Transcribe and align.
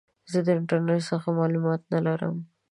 زه 0.31 0.39
د 0.45 0.47
انټرنیټ 0.59 1.01
څخه 1.11 1.27
معلومات 1.39 1.81
نه 1.93 1.99
لرم. 2.07 2.35